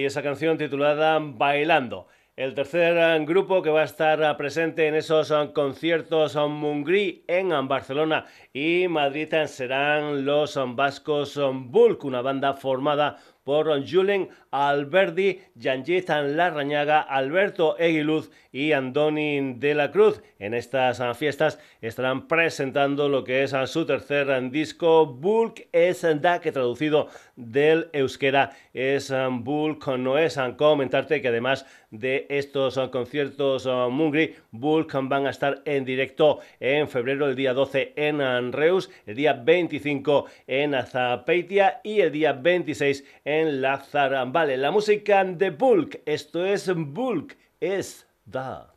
[0.10, 2.08] Esa canción titulada Bailando.
[2.36, 7.24] El tercer eh, grupo que va a estar eh, presente en esos eh, conciertos Mungri
[7.28, 16.10] en Barcelona y Madrid serán los vascos Bulk, una banda formada por Julen Alberdi, Janjit
[16.10, 20.22] Larrañaga, Alberto Eguiluz y Andoni de la Cruz.
[20.40, 26.52] En estas fiestas estarán presentando lo que es su tercer disco, Bulk es da, que
[26.52, 34.94] traducido del euskera es Bulk, no es comentarte que además de estos conciertos Mungri, Bulk
[35.04, 40.26] van a estar en directo en febrero, el día 12 en Reus, el día 25
[40.48, 43.74] en Azapeitia y el día 26 en en la
[44.40, 46.02] Vale, la música de Bulk.
[46.06, 48.74] Esto es Bulk, es da.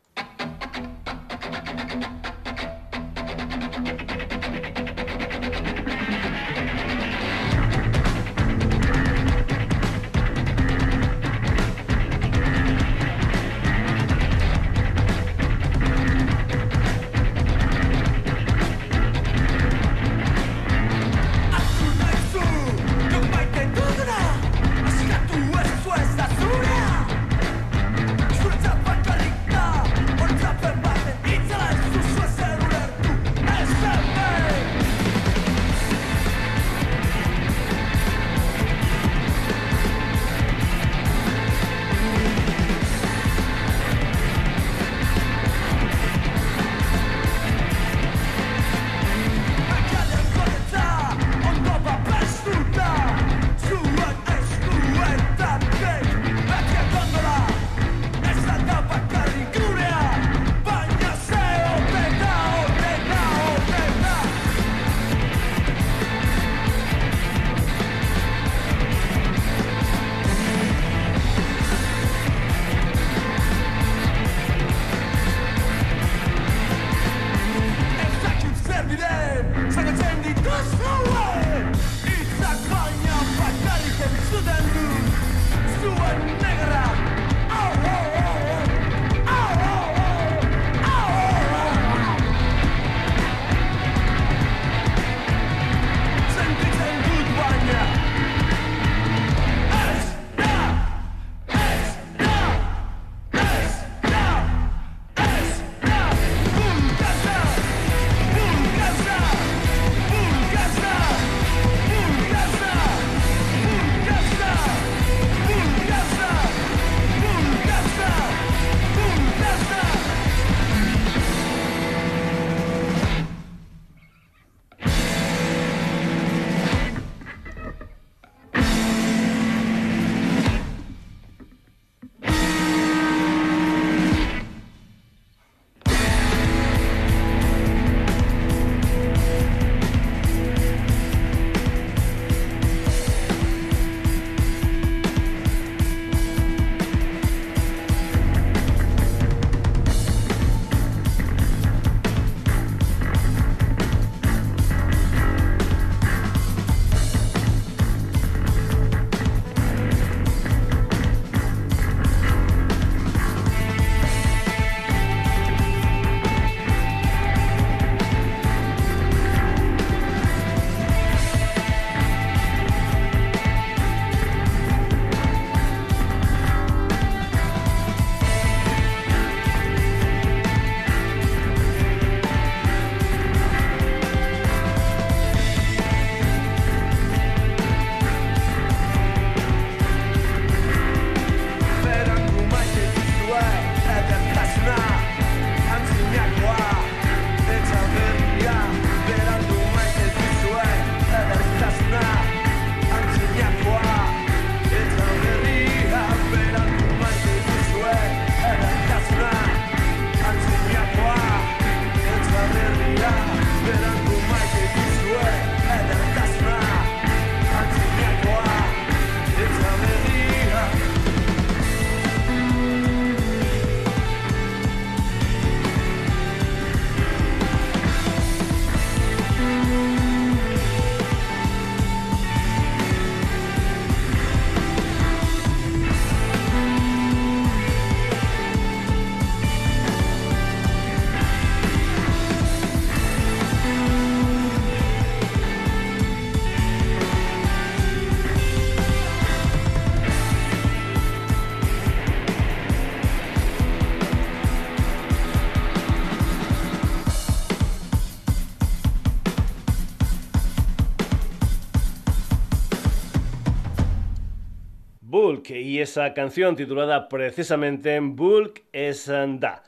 [265.83, 269.63] Esa canción titulada precisamente Bulk es Da.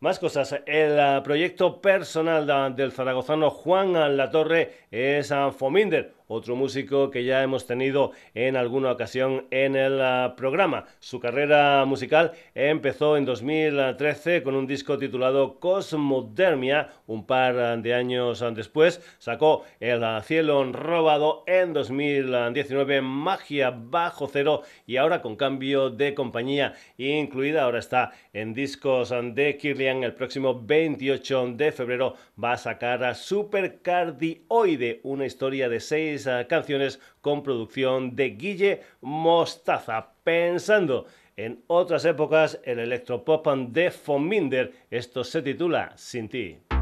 [0.00, 0.60] Más cosas.
[0.66, 7.42] El ah, proyecto personal del zaragozano Juan Latorre es ah, Fominder, otro músico que ya
[7.42, 10.86] hemos tenido en alguna ocasión en el ah, programa.
[11.00, 16.90] Su carrera musical empezó en 2013 con un disco titulado Cosmodermia.
[17.06, 24.96] Un par de años después sacó El cielo robado en 2019, Magia bajo cero y
[24.96, 27.64] ahora con cambio de compañía incluida.
[27.64, 30.04] Ahora está en discos de Kirlian.
[30.04, 36.13] El próximo 28 de febrero va a sacar a Supercardioide, una historia de seis
[36.48, 40.12] canciones con producción de Guille Mostaza.
[40.22, 46.73] Pensando en otras épocas, el electropop de Fominder, esto se titula Sin ti.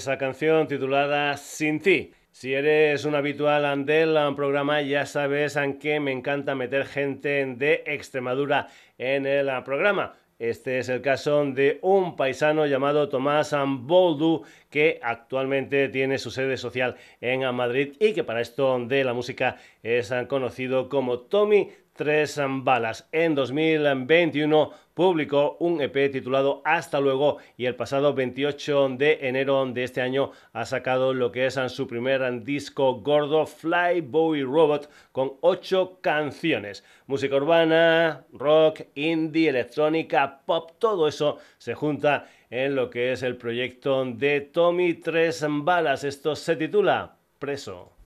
[0.00, 2.14] Esa canción titulada Sin ti.
[2.30, 8.68] Si eres un habitual del programa, ya sabes que me encanta meter gente de Extremadura
[8.96, 10.14] en el programa.
[10.38, 16.56] Este es el caso de un paisano llamado Tomás Boldu, que actualmente tiene su sede
[16.56, 21.68] social en Madrid y que para esto de la música es conocido como Tommy
[22.00, 23.06] Tres Balas.
[23.12, 29.84] En 2021 publicó un EP titulado Hasta luego y el pasado 28 de enero de
[29.84, 35.34] este año ha sacado lo que es su primer disco gordo Fly Boy Robot con
[35.42, 36.84] ocho canciones.
[37.06, 43.36] Música urbana, rock, indie, electrónica, pop, todo eso se junta en lo que es el
[43.36, 46.04] proyecto de Tommy Tres Balas.
[46.04, 47.99] Esto se titula Preso.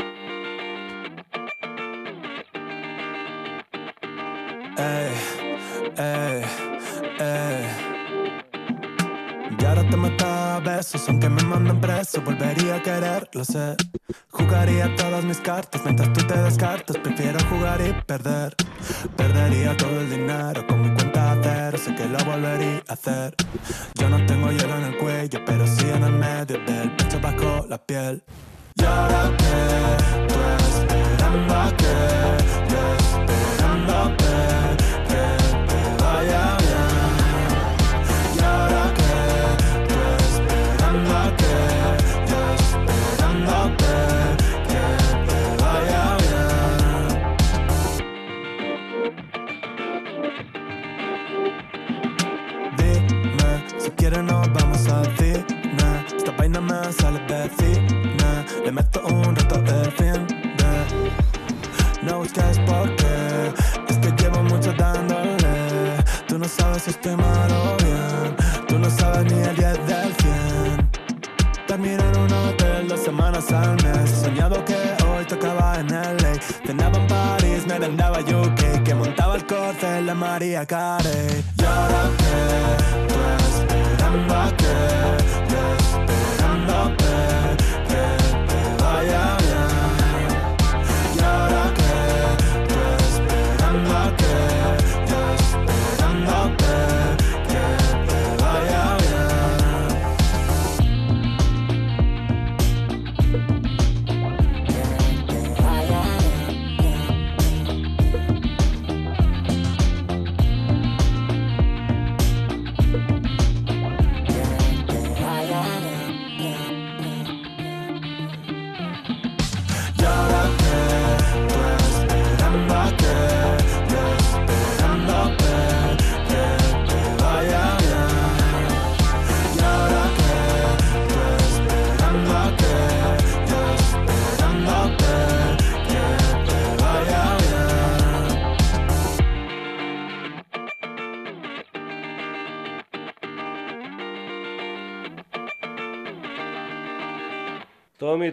[9.58, 13.76] Y ahora te mata a besos, aunque me manden preso, volvería a querer, lo sé.
[14.30, 18.54] Jugaría todas mis cartas mientras tú te descartas, prefiero jugar y perder.
[19.16, 23.34] Perdería todo el dinero con mi cuenta cero, sé que lo volvería a hacer.
[23.94, 27.66] Yo no tengo hielo en el cuello, pero sí en el medio del pecho bajo
[27.68, 28.22] la piel.
[28.74, 30.34] Y ahora que tú
[30.74, 31.94] esperando que,
[32.70, 34.23] yo esperando María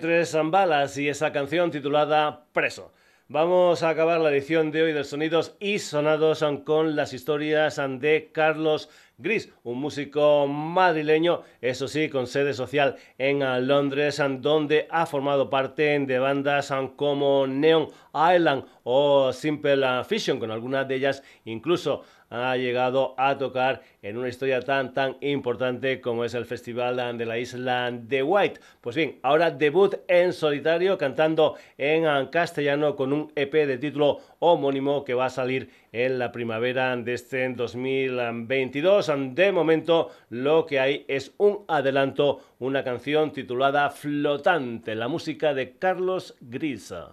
[0.02, 2.92] 23 Balas y esa canción titulada Preso.
[3.28, 8.32] Vamos a acabar la edición de hoy de Sonidos y Sonados con las historias de
[8.34, 15.52] Carlos Gris, un músico madrileño, eso sí, con sede social en Londres, donde ha formado
[15.52, 22.56] parte de bandas como Neon Island o Simple Fiction, con algunas de ellas incluso ha
[22.56, 27.38] llegado a tocar en una historia tan tan importante como es el Festival de la
[27.38, 28.60] Isla de White.
[28.80, 35.04] Pues bien, ahora debut en solitario cantando en castellano con un EP de título homónimo
[35.04, 39.12] que va a salir en la primavera de este 2022.
[39.36, 45.78] De momento lo que hay es un adelanto, una canción titulada Flotante, la música de
[45.78, 47.12] Carlos Grisa.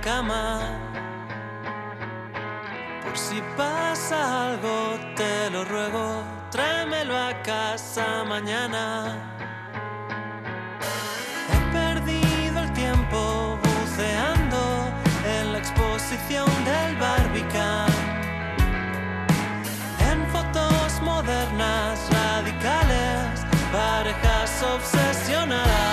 [0.00, 0.60] cama.
[3.04, 9.16] Por si pasa algo, te lo ruego, tráemelo a casa mañana.
[11.52, 14.60] He perdido el tiempo buceando
[15.36, 17.92] en la exposición del Barbican.
[20.10, 25.87] En fotos modernas, radicales, parejas obsesionadas.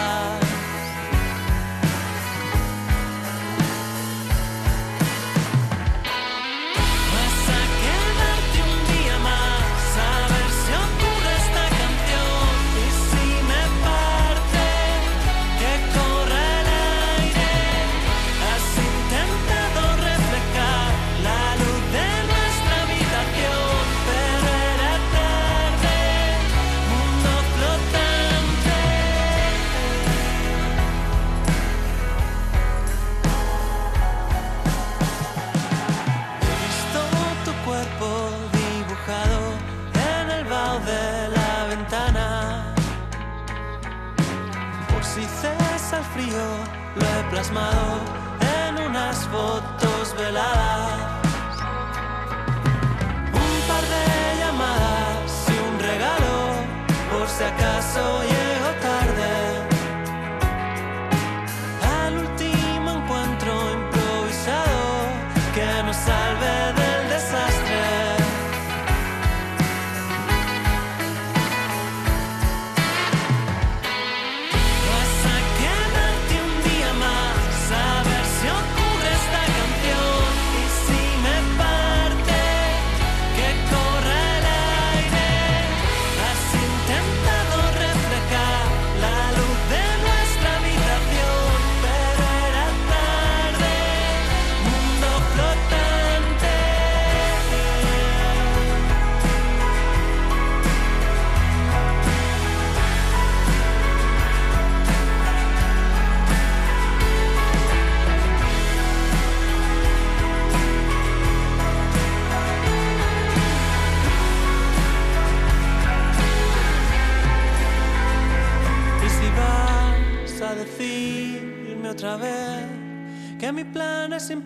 [47.38, 51.58] En unas fotos veladas.
[53.34, 56.36] Un par de llamadas y un regalo
[57.12, 58.24] por si acaso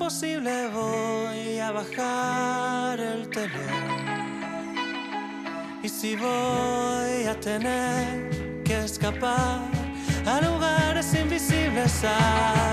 [0.09, 3.51] imposible, voy a bajar el telón.
[5.83, 9.61] Y si voy a tener que escapar
[10.25, 12.68] a lugares invisibles, habrá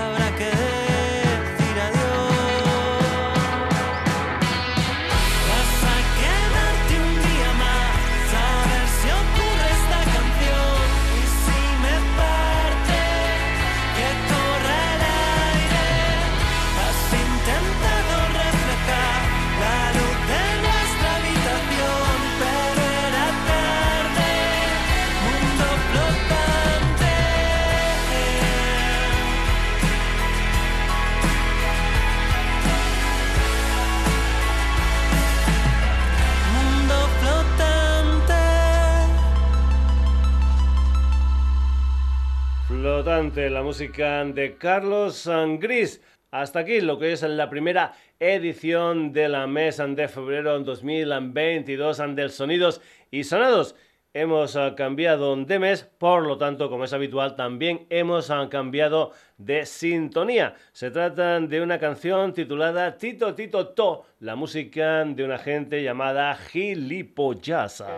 [42.97, 45.29] Flotante, la música de Carlos
[45.59, 46.01] Gris.
[46.31, 52.31] Hasta aquí lo que es la primera edición de la mes de febrero 2022 del
[52.31, 53.75] Sonidos y Sonados.
[54.15, 59.11] Hemos ah, cambiado de mes, por lo tanto, como es habitual, también hemos ah, cambiado
[59.37, 60.55] de sintonía.
[60.71, 66.33] Se trata de una canción titulada Tito Tito To, la música de una gente llamada
[66.33, 67.95] Gilipollasa.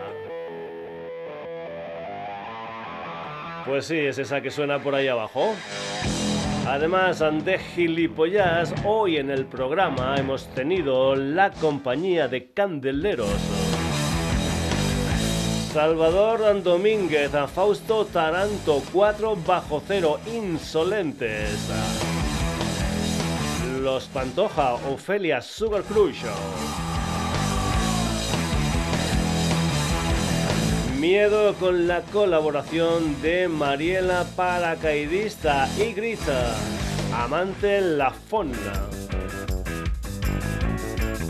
[3.66, 5.54] Pues sí, es esa que suena por ahí abajo.
[6.66, 13.28] Además de gilipollas, hoy en el programa hemos tenido la compañía de Candeleros.
[15.72, 21.70] Salvador Domínguez, Fausto Taranto, 4 bajo cero, insolentes.
[23.80, 26.24] Los Pantoja, Ofelia Sugar Crush.
[31.00, 36.54] Miedo con la colaboración de Mariela Paracaidista y Grita,
[37.14, 38.86] Amante La Fonna.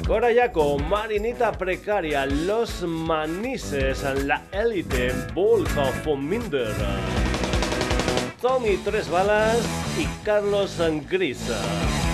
[0.05, 6.75] Corayaco, Marinita Precaria, Los Manises, La Élite, Bulls of Minder.
[8.43, 9.61] Tommy Tres Balas
[9.97, 10.79] y Carlos
[11.09, 12.10] Grisa.